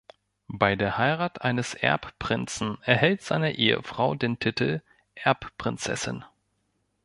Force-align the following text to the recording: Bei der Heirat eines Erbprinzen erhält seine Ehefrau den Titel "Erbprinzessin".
Bei 0.47 0.75
der 0.75 0.97
Heirat 0.97 1.43
eines 1.43 1.75
Erbprinzen 1.75 2.79
erhält 2.81 3.21
seine 3.21 3.53
Ehefrau 3.55 4.15
den 4.15 4.39
Titel 4.39 4.81
"Erbprinzessin". 5.13 6.25